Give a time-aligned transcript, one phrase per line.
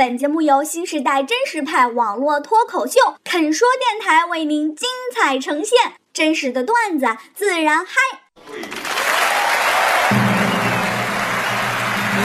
[0.00, 5.76] 本节目由新时代真实派网络脱口秀肯说电台为您精彩呈现，
[6.14, 7.92] 真实的段子自然嗨。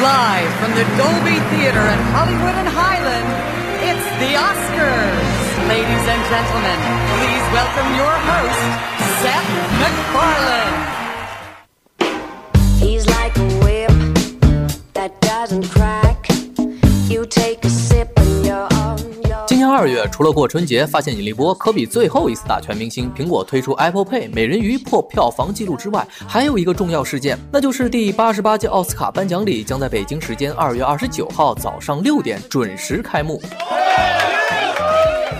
[0.00, 3.26] Live from the Dolby Theater in Hollywood and Highland,
[3.82, 5.26] it's the Oscars.
[5.66, 6.78] Ladies and gentlemen,
[7.18, 8.62] please welcome your host,
[9.18, 9.50] Seth
[9.80, 10.78] MacFarlane.
[12.78, 13.90] He's like a whip
[14.92, 15.93] that doesn't crack.
[19.46, 33.40] 今年二月，除了过春节发现引力波科比最后一次打全明星，苹果推出 Apple Pay 美人鱼破票房纪录之外，还有一个重要事件，那就是第八十八届奥斯卡颁奖礼将在北京时间二月二十九号早上六点准时开幕。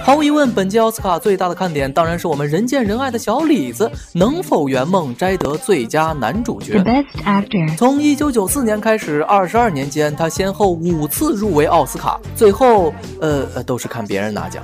[0.06, 6.78] 毫无疑问，本届奥斯卡最大的看点当然是我们人见人爱的小李子能否圆梦摘得最佳男主角。
[6.80, 7.74] Best Actor.
[7.78, 14.62] 从一九九四年开始，二十二年间，他先后五次入围奥斯卡，最后呃呃都是看别人拿奖。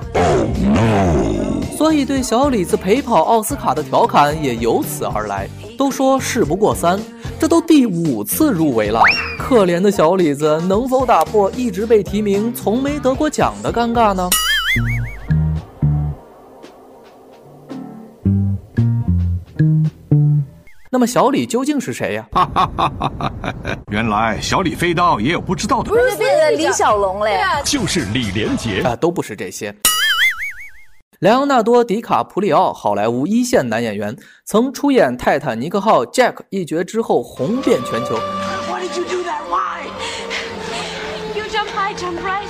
[1.75, 5.49] 所以对小李子陪跑奥斯卡的调侃也由此而来。
[5.75, 6.99] 都说事不过三，
[7.39, 9.01] 这都第五次入围了，
[9.39, 14.29] 可怜的小李子能否打破一直被提名从没得过奖的尴尬呢？
[20.93, 22.27] 那么小李究竟是谁呀、
[23.93, 25.89] 原来小李飞刀也有不知道的。
[25.89, 27.39] 不是变成李小龙嘞？
[27.63, 28.81] 就是李连杰。
[28.81, 29.73] 啊，都不是这些。
[31.21, 38.15] 莱昂纳多·迪卡普里奥，好莱坞一线男演员，曾出演《泰坦尼克号》Jack 一角之后红遍全球。
[41.33, 42.49] You jump high, jump right.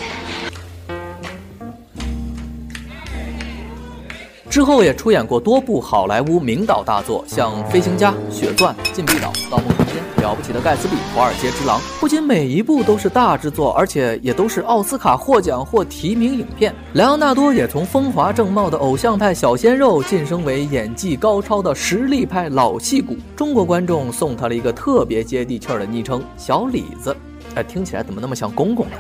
[4.52, 16.76] 之后也出演过多部好莱坞名导大作，像《飞行家》《血钻》《禁闭岛》《盗梦空间》《了不起的盖茨比》《华尔街之狼》，不仅每一部都是大制作，而且也都是奥斯卡获奖或提名影片。
[16.96, 23.16] 莱昂纳多也从风华正茂的偶像派小鲜肉晋升为演技高超的实力派老戏骨。
[23.38, 27.16] 中国观众送他了一个特别接地气儿的昵称“小李子”，
[27.56, 28.98] 哎，听起来怎么那么像公公呢？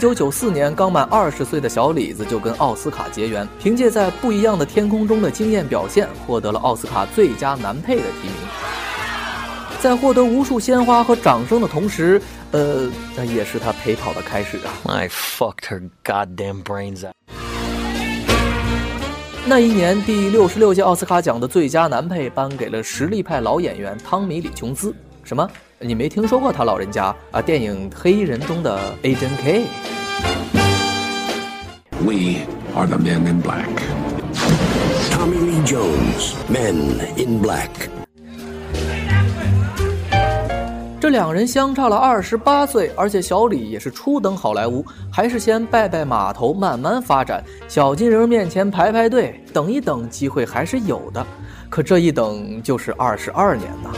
[0.00, 8.34] 九九四年，刚满二十岁的小李子就跟奥斯卡结缘，凭借在《不一样的天空》中的惊艳表现，获得了奥斯卡最佳男配的提名。
[9.78, 12.20] 在获得无数鲜花和掌声的同时，
[12.52, 14.72] 呃，那也是他陪跑的开始啊。
[14.86, 17.14] I fucked her goddamn brains out.
[19.44, 24.94] 那一年，第六十六届奥斯卡奖的最佳男配颁给了实力派老演员汤米·李·琼斯。
[25.24, 25.46] 什么？
[25.82, 27.40] 你没听说过他老人家啊？
[27.40, 29.64] 电影《黑衣人》中的 Agent K。
[32.04, 32.44] We
[32.76, 33.64] are the men in black.
[35.10, 37.70] Tommy Lee Jones, Men in Black.
[41.00, 47.42] 这两人相差了二十八岁，而且小李也是初登好莱坞，还是先拜拜码头，慢慢发展。
[47.68, 51.26] 小金人面前排排队，等一等，机会还是有的。
[51.70, 53.90] 可这一等就是二十二年呐。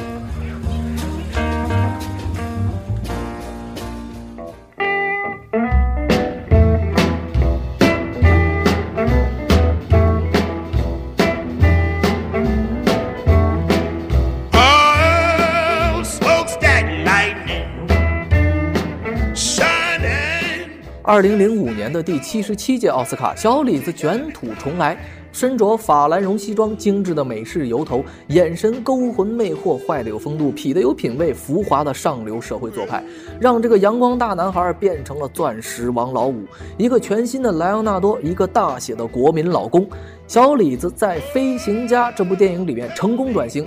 [21.13, 24.97] 二零零五年的第七十七届奥斯卡，小李子卷土重来，
[25.31, 33.05] 身着法兰绒西装，精致的美式油头，眼神勾魂魅惑，坏的有风度，痞的有品味，浮华的上流社会做派，
[33.39, 36.47] 让这个阳光大男孩变成了钻石王老五，
[36.79, 39.87] 一个全新的莱昂纳多，一个大写的国民老公。
[40.27, 43.67] 小李子在《飞行家》这部电影里面成功转型，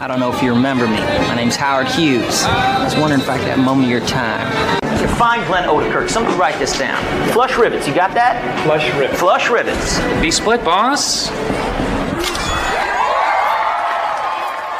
[0.00, 1.00] I don't know if you remember me.
[1.28, 2.44] My name's Howard Hughes.
[2.44, 4.46] I was wondering if I could have a moment of your time.
[4.98, 6.10] You're fine, Glenn Odekirk.
[6.10, 7.00] Somebody write this down.
[7.32, 7.86] Flush rivets.
[7.86, 8.36] You got that?
[8.64, 9.18] Flush rivets.
[9.18, 10.00] Flush rivets.
[10.20, 11.30] Be split, boss.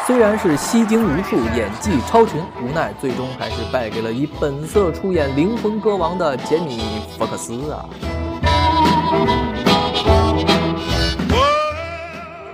[0.07, 7.87] 虽然是吸睛无数，演技超群，无奈最终还是败给了以本色出演《灵魂歌王》的杰米·福克斯啊！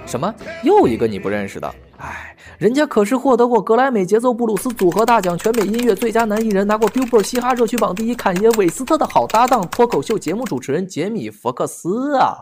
[0.06, 0.32] 什么？
[0.62, 1.74] 又一个你不认识的？
[1.98, 12.36] 哎，人家可是获得过格莱美节奏布鲁斯组合大奖、全美音乐最佳男艺人，拿过 Billboard 嘻哈热曲榜第一坎爷·韦斯特的好搭档，脱口秀节目主持人杰米·福克斯啊！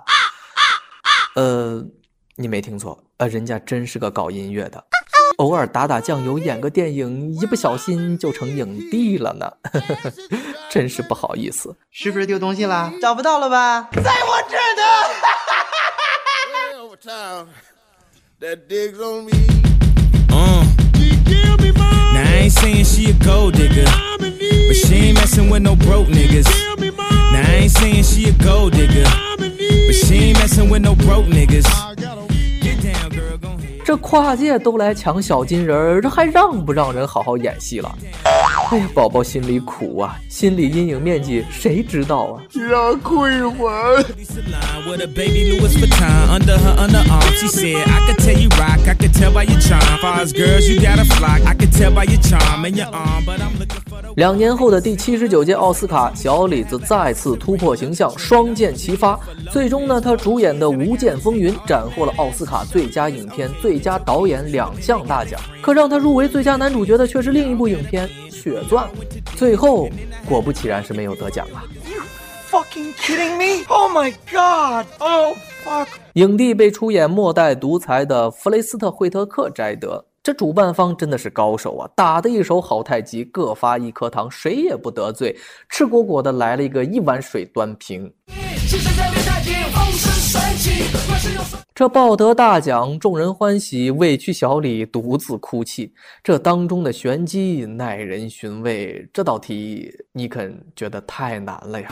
[1.36, 1.86] 呃，
[2.34, 4.84] 你没听错，呃，人家真是个搞音乐的。
[5.36, 9.48] 偶尔打打酱油，演个电影，一不小心就成影帝了呢，
[10.68, 11.76] 真是不好意思。
[11.92, 12.92] 是不是丢东西了？
[13.00, 13.88] 找不到了吧？
[13.92, 14.82] 在我这儿呢。
[22.18, 23.84] Now I ain't saying she a gold digger,
[24.18, 26.48] but she ain't messing with no broke niggas.
[27.32, 29.04] Now I ain't saying she a gold digger,
[29.38, 31.64] but she ain't messing with no broke niggas.
[32.60, 33.84] Get down, girl, go ahead.
[33.84, 37.96] 这跨界都来抢小金人，这还让不让人好好演戏了？
[38.70, 42.42] 哎呀，宝宝心里苦啊，心理阴影面积谁知道啊？
[42.52, 44.04] 你让我哭一会儿。
[54.18, 59.16] 两年后的第七十九届奥斯卡，小李子再次突破形象，双剑齐发。
[59.52, 65.40] 最终呢，他主演的《无间风云》斩获了奥斯卡最佳影片、最佳导演两项大奖。
[65.62, 68.84] 可让他入围最佳男主角的却是另一部影片《血钻》，
[69.36, 69.88] 最后
[70.28, 72.02] 果不其然是没有得奖啊！You
[72.50, 73.64] fucking kidding me?
[73.68, 74.84] Oh my god!
[74.98, 75.86] Oh fuck!
[76.14, 80.06] 影帝被出演末代独裁的弗雷斯特·惠特克摘得。
[80.22, 85.34] 这主办方真的是高手啊，打的一手好太极，各发一颗糖，谁也不得罪，
[85.68, 88.12] 赤果果的来了一个一碗水端平。
[91.74, 95.92] 这抱得大奖，众人欢喜，委屈小李独自哭泣。
[96.22, 101.88] 这当中的玄机耐人寻味，这道题你肯觉得太难了呀？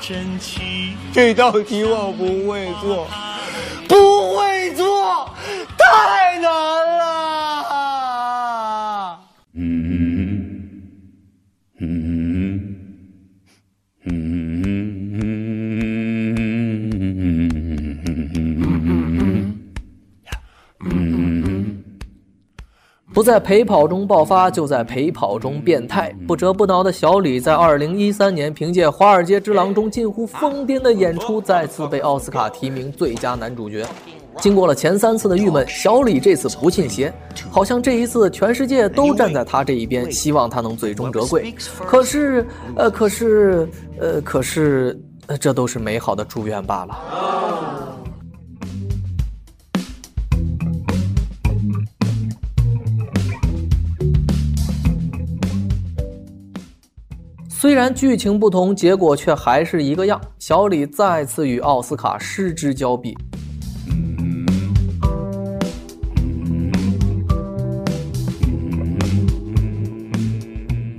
[1.12, 3.06] 这道题我不会做，
[3.88, 4.25] 不
[23.26, 26.14] 在陪跑中爆发，就在陪跑中变态。
[26.28, 33.84] 不折不挠的小李在2013年凭借《华尔街之狼》中近乎疯癫的演出，再次被奥斯卡提名最佳男主角。
[34.38, 37.12] 经过了前三次的郁闷，小李这次不信邪，
[37.50, 41.52] 好像这一次全世界都站在他这一边，希望他能最终折桂。
[41.84, 42.46] 可是，
[42.76, 43.69] 呃，可是，
[43.99, 44.96] 呃，可是，
[45.26, 46.96] 呃，这都是美好的祝愿罢了。
[57.58, 60.20] 虽然剧情不同，结果却还是一个样。
[60.38, 63.17] 小李再次与奥斯卡失之交臂。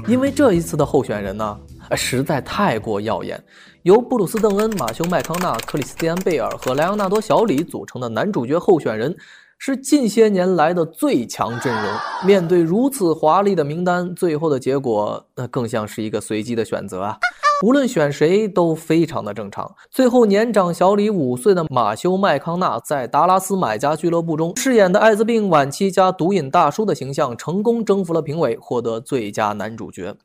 [0.07, 1.59] 因为这一次的候选人呢，
[1.95, 3.39] 实在太过耀眼。
[3.83, 9.15] 由布鲁斯·邓恩、马修·麦康纳、克里斯蒂安·贝尔和莱昂纳多·小李组成的男主角候选人，
[9.57, 11.83] 是近些年来的最强阵容。
[12.25, 17.17] 面对如此华丽的名单，最后的结果那更像是一个随机的选择啊！
[17.63, 19.73] 无论选谁都非常的正常。
[19.89, 30.15] 最后，年长小李五岁的马修·麦康纳在达拉斯买家俱乐部中饰演的艾滋病晚期加毒瘾大叔的形象，成功征服了评委，获得最佳男主角。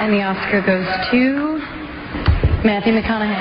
[0.00, 1.60] And the Oscar goes to
[2.66, 3.36] Matthew McConaughey.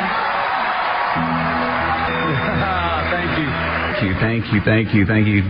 [3.98, 5.42] Thank you, thank you, thank you, thank you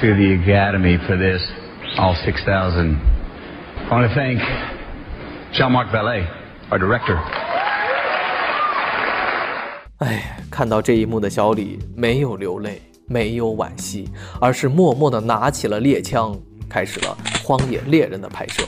[0.00, 1.40] to the Academy for this,
[1.98, 2.96] all 6,000.
[2.96, 4.40] I want to thank
[5.52, 6.26] Jean-Marc Ballet,
[6.70, 7.18] our director.
[9.98, 14.10] 哎，看到这一幕的小李没有流泪，没有惋惜，
[14.40, 16.36] 而是默默地拿起了猎枪，
[16.68, 18.62] 开始了《荒野猎人》的拍摄。《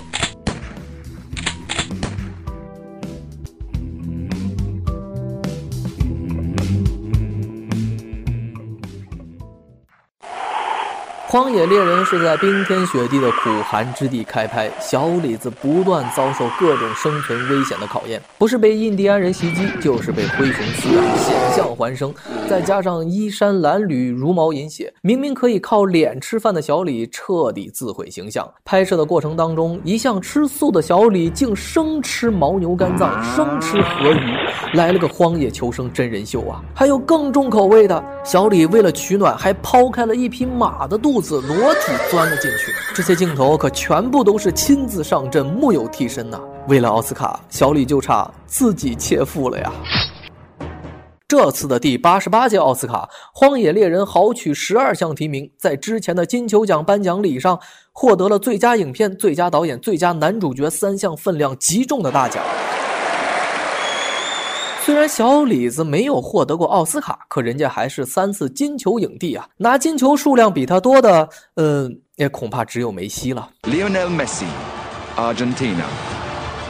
[11.32, 22.14] 荒野猎人》是在冰天雪地的苦寒之地开拍，小李子不断遭受各种生存危险的考验，不是被印第安人袭击，就是被灰熊撕咬，险象环生。
[22.50, 28.46] 再加上衣衫褴褛、茹毛饮血，明明可以靠脸吃饭的小李彻底自毁形象。
[28.66, 34.36] 拍摄的过程当中，一向吃素的小李竟生吃牦牛肝脏，生吃河鱼，
[34.74, 36.62] 来了个荒野求生真人秀啊！
[36.76, 42.74] 还有更重口味的，小李为了取暖，还抛开了一匹马的肚，裸体钻了进去。
[42.94, 49.72] 这些镜头可全部都是亲自上阵，木有替身呐、为了奥斯卡，小李就差自己切腹了呀！
[51.28, 57.58] 这次的第八十八届奥斯卡，《荒野猎人》豪取十二项提名，在之前的金球奖颁奖礼上
[57.94, 62.44] 获得了最佳影片、最佳导演、最佳男主角三项分量极重的大奖。
[64.92, 69.48] 虽然小李子没有获得过奥斯卡，可人家还是三次金球影帝啊！
[69.56, 73.50] 拿金球数量比他多的，嗯，也恐怕只有梅西了。
[73.62, 74.44] Lionel Messi,
[75.16, 75.86] Argentina.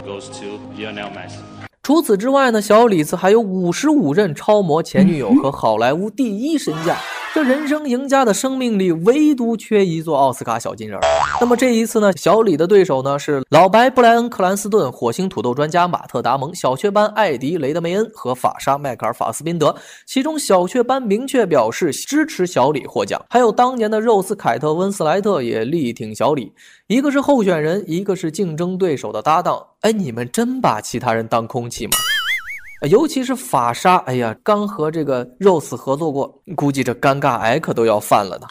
[0.06, 1.40] Goes to Lionel Messi.
[1.82, 6.98] 除此之外呢，小李子还有五十五任超模前女友和好莱坞第一身价，
[7.34, 11.00] 这人生赢家的生命里，唯独缺一座奥斯卡小金人。
[11.40, 19.74] 那么这一次呢，小李的对手呢是老白布莱恩·克兰斯顿、火星土豆专家马特·达蒙、小雀斑艾迪·雷德梅恩和法沙·迈克尔·法斯宾德。
[20.06, 26.52] 其中，小雀斑明确表示支持小李获奖，还有当年的肉丝凯特·温斯莱特也力挺小李。
[26.88, 29.58] 一个是候选人，一个是竞争对手的搭档。
[29.80, 31.94] 哎，你们真把其他人当空气吗？
[32.90, 38.48] 尤其是法沙，哎呀，刚和这个 Rose 合作过，估计这尴尬癌可都要犯了呢。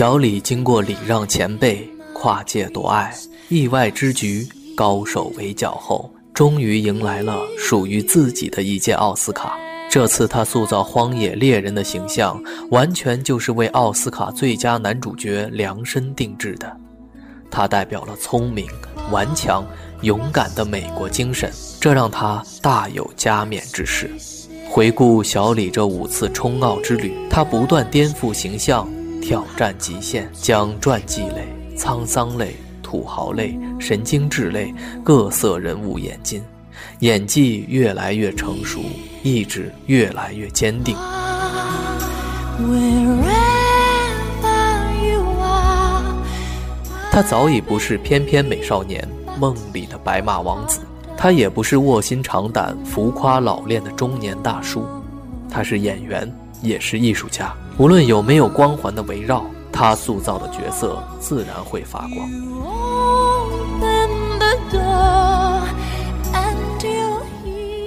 [0.00, 3.14] 小李经过礼让前辈、跨界夺爱、
[3.50, 9.58] 意外之局、高手围剿后，终于迎来了属于自己的一届奥斯卡。
[9.90, 16.74] 这次他塑造荒野猎人的形象，完全就是为奥斯卡最佳男主角量身定制的。
[17.50, 18.66] 他代表了聪明、
[19.10, 19.62] 顽强、
[20.00, 24.10] 勇敢的美国精神，这让他大有加冕之势。
[24.66, 28.90] 回顾小李这五次冲奥之旅，他不断颠覆形象。
[29.20, 31.46] 挑战极限，将传记类、
[31.76, 34.74] 沧桑类、土豪类、神经质类
[35.04, 36.42] 各色人物演进，
[37.00, 38.80] 演技越来越成熟，
[39.22, 40.96] 意志越来越坚定。
[47.12, 49.06] 他早已不是翩翩美少年
[49.38, 50.80] 梦里的白马王子，
[51.16, 54.84] 他也不是卧薪尝胆、浮夸老练的中年大叔，
[55.50, 56.30] 他是演员。
[56.62, 62.28] 也是艺术家，无论有没有光环的围绕，他塑造的角色自然会发光。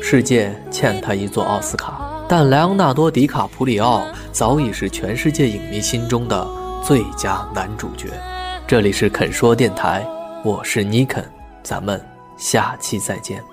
[0.02, 6.48] 世界欠他一座奥斯卡，但莱昂纳多·迪卡普里奥早已是全世界影迷心中的
[6.84, 8.10] 最佳男主角。
[8.66, 10.04] 这里是肯说电台，
[10.44, 11.24] 我是尼肯，
[11.62, 12.04] 咱们
[12.36, 13.44] 下期再见。